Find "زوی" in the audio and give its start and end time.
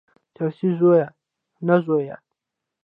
0.79-1.03, 1.85-2.11